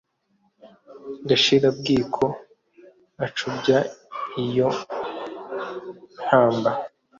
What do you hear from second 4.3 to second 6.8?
iyo nkamba!